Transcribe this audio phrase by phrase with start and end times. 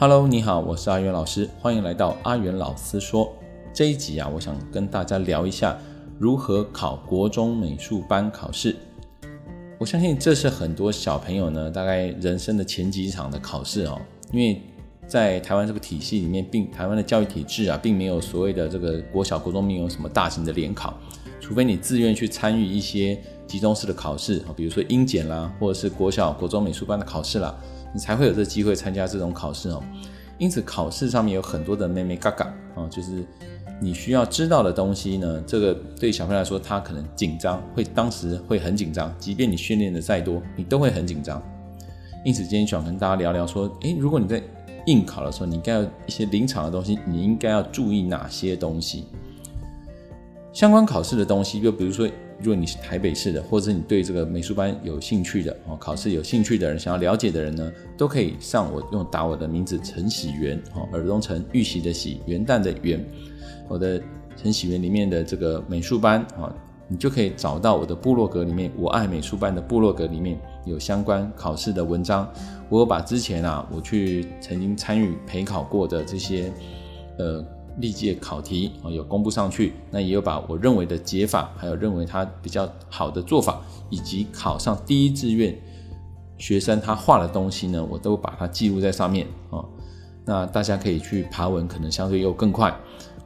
[0.00, 3.30] Hello，你好，我是阿元老师，欢迎来到阿元老师说。
[3.70, 5.76] 这一集啊，我想跟大家聊一下
[6.18, 8.74] 如何考国中美术班考试。
[9.78, 14.00] 我相信这是很多小朋友呢，大概人生的前几场的考试哦，
[14.32, 14.62] 因为
[15.06, 20.94] 在台湾这个体系里面，并台湾的教育体制啊，并没有所谓的这个国小、国中没有什么大型的联考，
[21.42, 27.54] 除非你自愿去参与一些集中式的考试，比如说英检啦，或者是国小、国中美术班的考试啦。
[27.92, 29.82] 你才会有这机会参加这种考试哦，
[30.38, 32.44] 因此考试上面有很多的妹妹嘎嘎
[32.74, 33.24] 啊，就是
[33.80, 35.42] 你需要知道的东西呢。
[35.46, 41.42] 这个对小朋友来说，他可能紧张，会当时会很紧张，即便你训练的再多，你都会很紧张。
[42.24, 44.42] 因此今天想跟大家聊聊说，诶，如果你在
[44.86, 49.06] 应考的时候，你应该有一些临场的东西，你应该要注意哪些东西？
[50.52, 52.08] 相关考试的东西，就比如说。
[52.42, 63.04] 如果你是台北市的，或者是你对这个美术班有兴趣的哦，考试有兴趣的人，想要了解的人呢，都可以上我用打我的名字陈喜元哦，耳东陈玉喜的喜，元旦的元，
[63.68, 64.00] 我的
[64.36, 66.50] 陈喜元里面的这个美术班啊，
[66.88, 72.26] 你就可以找到我的部落格里面，我爱美术班的部落格里面有相关考试的文章，
[72.70, 76.50] 我有把之前啊我去曾经参与陪考过的这些
[77.18, 77.44] 呃。
[77.78, 85.56] 历届考题啊有公布上去，那也有把我认为的解法，还有认为他比较好的做法，以及考上第一志愿
[86.38, 89.64] 学生他画的东西呢，我都把它记录在上面啊。
[90.24, 92.74] 那大家可以去爬文，可能相对又更快，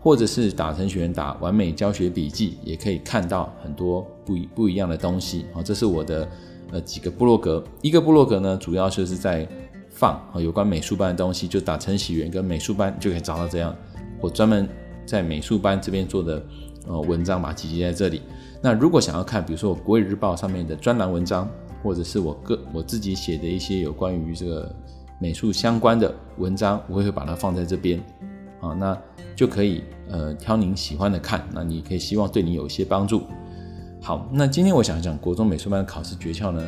[0.01, 5.63] 或者是打程序员打完美教学笔记，也可以看到很多不一不一样的东西啊。
[5.63, 6.27] 这是我的
[6.71, 9.47] 呃几个部落格，一个部落格呢，主要就是在
[9.91, 13.75] 放啊有关美术班的东西，就打程序员跟美术班就可以找到这样。
[14.21, 14.69] 我专门
[15.05, 16.43] 在美术班这边做的
[16.87, 18.23] 呃文章，把它集结在这里。
[18.63, 21.49] 那如果想要看，比如说我国语日报上面的专栏文章，
[21.83, 24.75] 或者是我个我自己写的一些有关于这个
[25.19, 28.03] 美术相关的文章，我会把它放在这边
[28.61, 28.99] 啊，那
[29.37, 31.47] 就可以呃挑您喜欢的看。
[31.53, 33.23] 那你可以希望对你有一些帮助。
[34.01, 36.67] 好，那今天我想讲国中美术班的考试诀窍呢。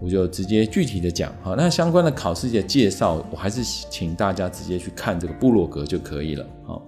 [0.00, 6.46] 我就直接具体的讲，好，那相关的考试的介绍，我还是请大家直接去看这个部落格就可以了。
[6.64, 6.82] 好，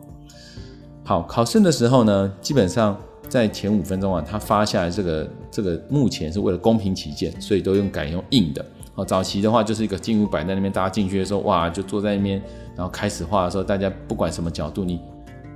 [1.04, 2.96] 好，考试的时候呢，基本上
[3.28, 8.64] 在前五分钟啊，他发下来这个这个目前是为了公平起见，所以都用改用硬的。
[8.94, 12.40] 好，早期的话就是一个静物摆在那边，大家进去的时候，哇，就坐在那边，
[12.76, 15.00] 然后开始画的时候，大家不管什么角度，你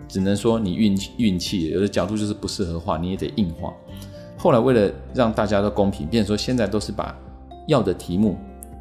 [0.08, 3.72] 只能说你运气运气，有的角度就是不适合画，你也得硬画。
[4.36, 7.16] 后来为了让大家都公平，变成说现在都是把
[7.66, 8.36] 要的题目，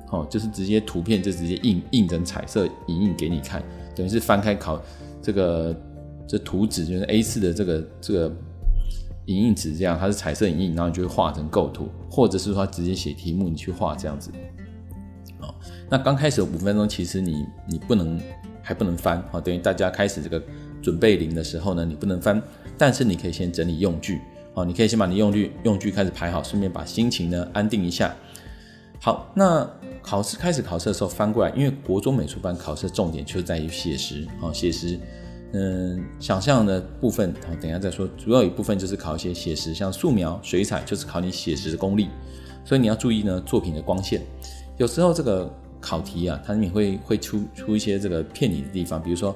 [0.10, 3.64] 哦，就是直接图片就直接印印成彩色影印给你看，
[3.96, 4.82] 等于是翻开考
[5.22, 5.76] 这个
[6.28, 8.36] 这图纸就是 A4 的这个这个
[9.26, 14.32] 影印纸这样，它是彩色影印，然后你就会画成构图，或者是说直接写题目你去画这样子。
[15.40, 15.54] 哦，
[15.90, 18.20] 那刚开始五分钟其实你你不能
[18.62, 20.42] 还不能翻，哦，等于大家开始这个
[20.82, 22.42] 准备临的时候呢，你不能翻，
[22.78, 24.20] 但是你可以先整理用具，
[24.54, 28.14] 哦，你可以先把你用具用具开始排好，顺便把心情呢安定一下。
[29.06, 29.70] 好，那
[30.02, 34.98] 考试开始考试的时候翻过来，因为国中美术班考试的重点就在于写实，好写实，
[35.52, 38.08] 嗯，想象的部分，好等一下再说。
[38.18, 42.08] 主要一部分就是考一些写实，像素描、水彩，就是考你写实的功力。
[42.64, 44.22] 所以你要注意呢，作品的光线。
[44.78, 49.36] 有时候这个考题啊，它里面会会出出一些这个骗你的地方，比如说，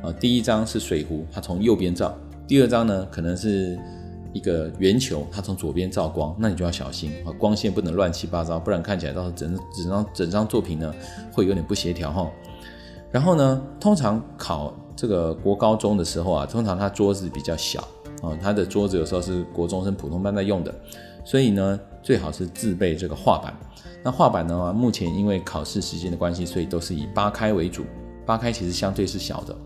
[0.00, 3.76] 呃，第一张是水壶，它从右边照；第二张呢，可能是。
[4.32, 10.94] 一个圆球，它从左边照光，那你就要小心啊，光线不能乱七八糟，不然看起来到时候整整张整张作品呢
[11.32, 12.30] 会有点不协调哈。
[13.10, 17.80] 然后呢，通常考这个国高中的时候啊，通常它桌子比较小
[18.22, 20.74] 啊，它的桌子有时候是国中生普通班在用的，
[21.24, 23.54] 所以呢，最好是自备这个画板。
[24.04, 27.84] 那画板呢，目前因为考试时间的关系，所以都是以八开为主，
[28.26, 29.56] 八开其实相对是小的。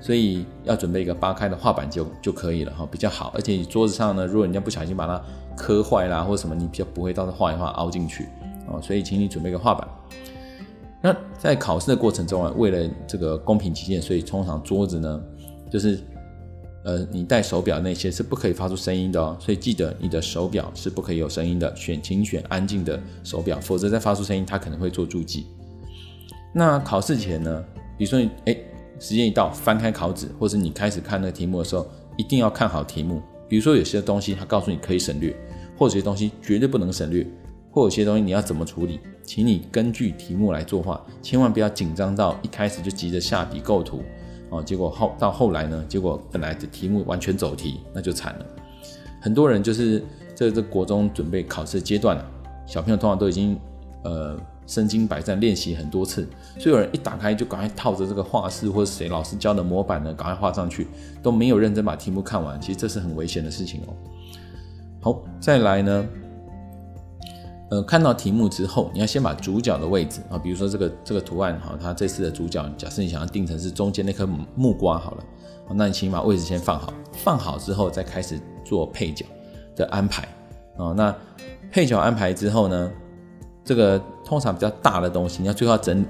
[0.00, 3.32] 所以要准备一个八开的画板就就可以了哈，比较好。
[3.34, 5.20] 而且你桌子上呢，如果人家不小心把它
[5.56, 8.28] 磕坏啦，或什么，你比较不会到时候画一画凹进去
[8.68, 8.80] 哦。
[8.80, 9.88] 所以请你准备个画板。
[11.02, 15.20] 那在考试的过程中啊，为了这个公平起见，所以通常桌子呢，
[15.70, 15.98] 就是
[16.84, 19.36] 呃，你戴手表那些是不可以发出声音的哦。
[19.40, 25.46] 所以记得你的手表是不可以有声音的，选请选安静的手表，否则再发出声音，它可能会做注记。
[26.54, 27.64] 那考试前呢，
[27.98, 28.56] 比如说你哎。
[28.98, 31.86] 时间一到，翻开考纸，或是你开始看那个题目的时候，
[32.16, 33.22] 一定要看好题目。
[33.48, 35.34] 比如说有些东西它告诉你可以省略，
[35.76, 37.26] 或者有些东西绝对不能省略，
[37.70, 44.02] 或有些东西你要怎么处理，请你根据题目来作画，千万不要紧张到一开始就急着下笔构图
[44.50, 44.62] 哦。
[44.62, 48.46] 结果后到后来呢，结果本来的题目完全走题，那就惨了。
[49.20, 50.04] 很多人就是
[50.34, 52.22] 在这国中准备考试阶段，
[52.66, 53.58] 小朋友通常都已经
[54.04, 56.28] 呃身经百战练习很多次，
[56.58, 60.86] 所以有人一打开就赶快套着这个画室或者谁老师教的模板呢，赶快画上去，
[61.22, 63.96] 都没有认真把题目看完，其实这是很危险的事情哦。
[65.00, 66.06] 好，再来呢，
[67.70, 75.24] 呃，看到题目之后，你要先把主角的位置啊，比如说这个这个图案哈，它这次的主角，假设你想要定成是中间那颗木瓜好了，
[75.74, 79.24] 那你请把位置先放好，放好之后再开始做配角
[79.74, 80.28] 的安排
[80.76, 80.92] 啊。
[80.94, 81.14] 那
[81.70, 82.90] 配角安排之后呢，
[83.68, 86.02] 这个通常比较大的东西，你要最后整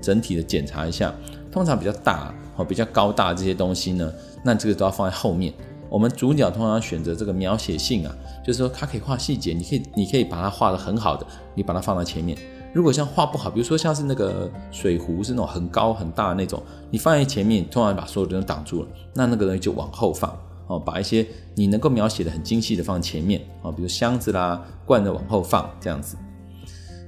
[0.00, 1.14] 整体的检查一下。
[1.52, 4.12] 通常比较大哦，比较高大这些东西呢，
[4.44, 5.54] 那这个都要放在后面。
[5.88, 8.12] 我们主角通常选择这个描写性啊，
[8.44, 12.36] 就是说它可以画细节，你可以你可以把它画得很好的，你把它放在前面。
[12.72, 16.60] 如果像画不好，比如说像是那个水壶是那种很高很大的那种，
[16.90, 20.36] 你放在前面，突然把所有人都挡住了，那那个东西就往后放。
[20.66, 21.24] 哦，把一些
[21.56, 26.16] 你能够描写的很精细的放前面啊，比如箱子啦、罐子往后放这样子。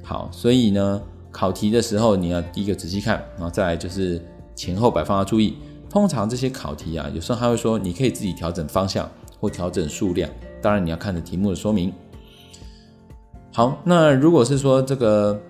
[0.03, 1.01] 好，所以呢，
[1.31, 4.21] 考题的时候你要第一个仔细看，然后再来就是
[4.55, 5.57] 前后摆放要注意。
[5.89, 9.11] 通常这些考题啊，有时候他会说你可以自己调整方向
[9.41, 11.93] 或调整数量，当然你要看着题目的说明。
[13.53, 15.41] 好，那如果是说这个。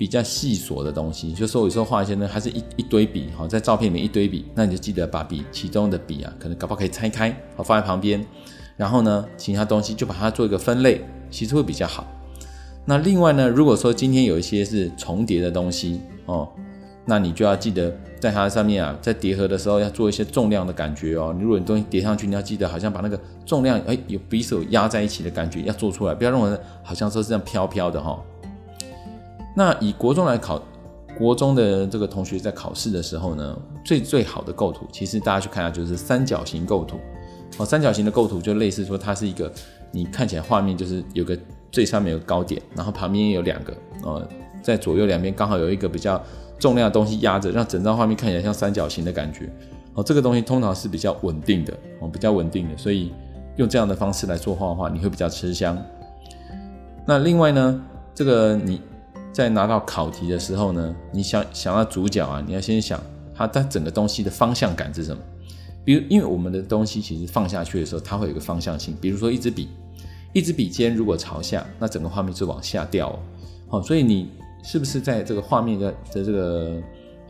[0.00, 8.24] 比较细琐的东西，就是说有时候画一些呢，还是一一堆笔，好，在照片里面一堆笔，那你就记得把笔其中的笔啊，可能搞不好可以拆开，好，放在旁边，
[8.78, 12.06] 然后呢，其他东西就把它做一个分类，其实会比较好。
[12.90, 16.48] 那另外呢，如果说今天有一些是重叠的东西哦，
[17.04, 21.32] 那你就要记得在它上面啊，在叠合的时候要做一些重量的感觉哦。
[21.32, 23.16] 你如果你东西叠上去，你要记得好像把那个
[23.46, 28.20] 重量，哎，有匕首压在一起的感觉要做出来，不要认为好像说是这样飘飘的哈。
[29.54, 30.60] 那以国中来考，
[31.16, 36.96] 国中的这个同学在考试的时候呢，最最好的构图，其实大家去看一下，就是三角形构图。
[37.56, 39.52] 哦，三角形的构图就类似说，它是一个
[39.92, 41.38] 你看起来画面就是有个
[41.70, 44.28] 最上面有个高点，然后旁边有两个，呃，
[44.62, 46.22] 在左右两边刚好有一个比较
[46.58, 49.50] 重量的东西压着，让整张画面看起来像三角形的感觉。
[49.94, 53.12] 哦，这个东西通常是比较稳定的，哦，比较稳定的，所以
[53.56, 55.76] 用这样的方式来做画的话，你会比较吃香。
[57.06, 57.82] 那另外呢，
[58.14, 58.80] 这个你。
[59.32, 63.00] 在拿到考题的时候呢，你想想到主角啊，你要先想
[63.32, 65.22] 它它整个东西的方向感是什么？
[65.84, 68.94] 比如，因为我们的东西其实放下去的时候，它会有一个方向性。
[69.00, 69.68] 比如说一支笔，
[70.32, 73.18] 一支笔尖如果朝下，那整个画面就往下掉哦。
[73.68, 74.30] 好，所以你
[74.62, 76.80] 是不是在这个画面的的这个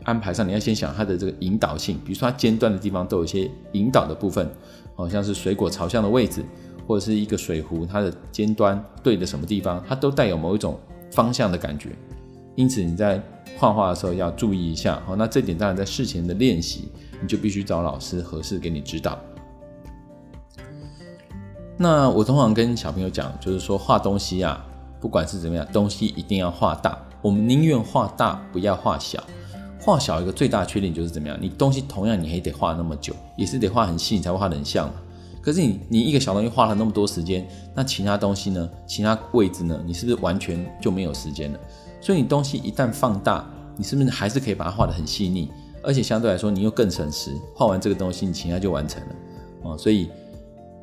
[0.03, 1.97] 安排上，你要先想它的这个引导性。
[2.05, 4.49] 比如说它尖端的地方都有一些引导的部分，
[4.95, 6.43] 好像是水果朝向的位置，
[6.87, 10.79] 或者是一个水壶，它的尖端对的什么地方，它都带有某一种。
[11.13, 11.89] 方向的感觉，
[12.55, 13.21] 因此你在
[13.57, 15.03] 画画的时候要注意一下。
[15.05, 16.87] 好，那这点当然在事前的练习，
[17.21, 19.19] 你就必须找老师合适给你指导。
[21.81, 24.63] 那我通常跟小朋友讲，就是说画东西啊，
[24.99, 26.95] 不管是怎么样，东西一定要画大。
[27.23, 29.19] 我们宁愿画大，不要画小。
[29.79, 31.35] 画小一个最大的缺点就是怎么样？
[31.41, 34.91] 你东西同样你还得画那么久，也是得画很细，你才会画得很像。
[35.41, 38.69] 可是你你一个小东西花了那么多时间，那其他东西呢？
[38.85, 39.81] 其他位置呢？
[39.83, 41.59] 你是不是完全就没有时间了？
[41.99, 43.43] 所以你东西一旦放大，
[43.75, 45.51] 你是不是还是可以把它画得很细腻？
[45.81, 49.15] 而且相对来说你又更省时，画完这个东西你其他就完成了
[49.63, 49.75] 哦。
[49.75, 50.11] 所以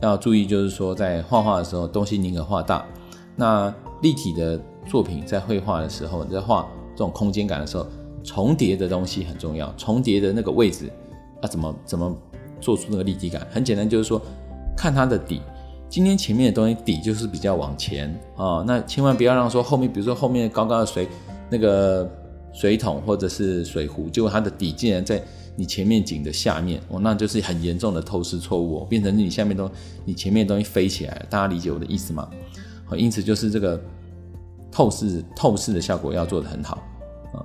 [0.00, 2.84] 要注意，就是说在画画的时候，东西宁可画大。
[3.36, 3.72] 那
[4.02, 7.86] 立体的作品在绘画的时候，你在画这种空间感的时候，
[8.22, 9.72] 重叠的东西很重要。
[9.76, 10.90] 重叠的那个位置
[11.42, 12.16] 啊，怎么怎么
[12.60, 13.46] 做出那个立体感？
[13.50, 14.20] 很简单，就是说。
[14.80, 15.42] 看它的底，
[15.88, 21.08] 今天前面的东西底就是比较往前啊、那千万不要让说后面，比如说后面高高的水
[21.50, 22.08] 那个
[22.52, 25.20] 水桶或者是水壶，结果它的底竟然在
[25.58, 29.68] 你前面景的下面，哦，那就是很严重的透视错误哦，变成你下面都
[30.04, 32.30] 你前面东西飞起来，大家理解我的意思吗？
[32.86, 33.78] 好，因此就是这个
[34.70, 36.76] 透视透视的效果要做得很好
[37.32, 37.44] 啊、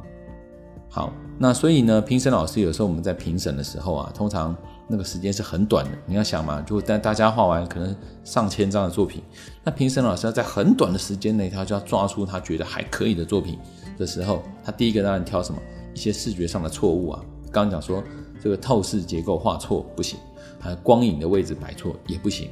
[0.88, 4.56] 好，那所以呢，评审老师有时候我们在评审的时候啊，通常。
[4.86, 9.24] 那个时间是很短的，你要想嘛，如果带大家画完可能上千张的作品，
[9.64, 13.58] 那评审老师要在很短的时间内，他就要抓出他觉得还可以的作品
[13.98, 15.60] 的时候，他第一个让你挑什么？
[15.96, 17.24] 一些视觉上的错误啊。
[17.54, 18.04] 刚刚讲说
[18.42, 20.20] 这个透视结构画错不行，
[20.60, 22.50] 还有光影的位置摆错也不行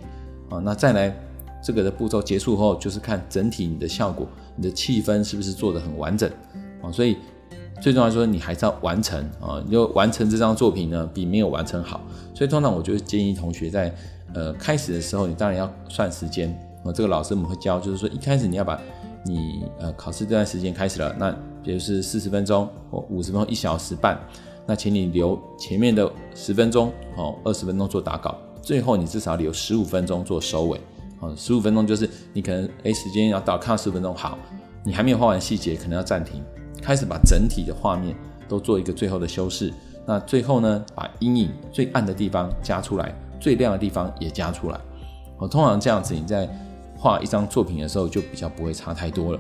[0.50, 0.60] 啊。
[0.60, 1.13] 那再来
[1.62, 6.31] 这个的步骤结束后，就是看整体你的效果，你的气氛是不是做得很完整
[6.81, 6.89] 啊？
[6.91, 7.17] 所以。
[7.81, 9.60] 最重要的说，你还是要完成啊！
[9.65, 12.00] 你就完成这张作品呢，比没有完成好。
[12.31, 13.91] 所以通常我就建议同学在
[14.36, 16.48] 呃开始的时候，你当然要算时间
[16.86, 16.93] 啊。
[16.93, 18.79] 这个老师我们会教，就是说一开始你要把
[19.25, 24.15] 你呃考试这段时间开始了，那比如是四十分钟或五十分钟、一小时半，
[24.71, 30.79] 那请你留前面的十分钟哦，二十分钟做打稿，最后你至少留十五分钟做收尾
[31.19, 31.35] 哦。
[31.35, 34.37] 十五分钟就是你可能诶时间要到，看十分钟好，
[34.85, 36.41] 你还没有画完细节，可能要暂停。
[36.81, 38.15] 开始把整体的画面
[38.47, 39.73] 都做一个最后的修饰。
[40.05, 44.79] 那最后呢，把阴影最暗的地方加出来，最亮的地方也加出来。
[45.39, 46.49] 哦通常这样子，你在
[46.97, 49.39] 画一张作品的时候就比较不会差太多了。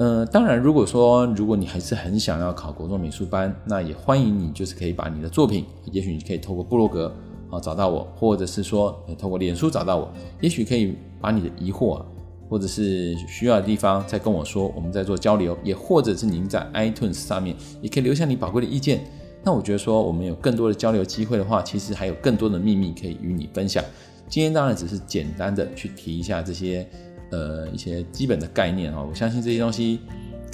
[0.00, 7.12] 嗯、当然，如果说如果你还是很想要考国中美术班，那也欢迎你，就是可以把你的作品，也许你可以透过部落格
[7.50, 10.08] 啊找到我，或者是说透过脸书找到我，
[10.40, 12.06] 也许可以把你的疑惑啊，
[12.48, 19.00] 或者是需要的地方再跟我说，我们再做交流，也或者是您在 iTunes 上面也可以留下你宝贵的意见。
[19.42, 23.82] 那我觉得说我们有更多的交流机会的话，其实还有更多的秘密可以与你分享。
[24.28, 26.88] 今天当然只是简单的去提一下这些。
[27.30, 30.00] 呃，一些基本的概念哈，我相信这些东西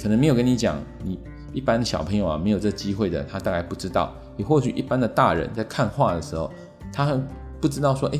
[0.01, 1.19] 可能没有跟你讲，你
[1.53, 4.13] 一般小朋友啊，没有这机会的，他大概不知道。
[4.37, 6.51] 也或许一般的大人在看画的时候，
[6.91, 7.17] 他
[7.61, 8.19] 不知道说，哎，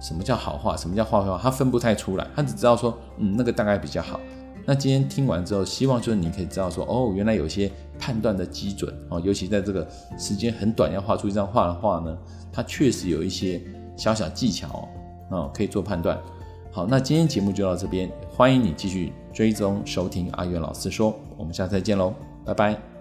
[0.00, 4.20] 什么叫好画，什么叫坏画，他分不太出来，他只知道说，嗯，那个大概比较好。
[4.66, 9.88] 那今天听完之后，希望就是你可以知道说，哦，原来有些判断的基准哦，尤其在这个
[10.18, 12.18] 时间很短要画出一张画的话呢，
[12.52, 13.62] 它确实有一些
[13.96, 14.86] 小小技巧
[15.30, 16.18] 哦，可以做判断。
[16.76, 22.12] 好，那今天节目就到这边，欢迎你继续追踪收听阿元老师说，我们下次再见喽，
[22.44, 22.95] 拜拜。